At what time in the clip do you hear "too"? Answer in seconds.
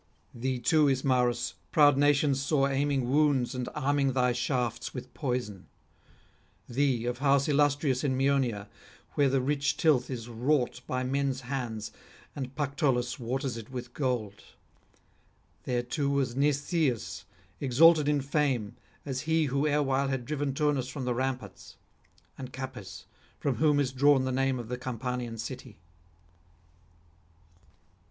0.57-0.87, 15.83-16.09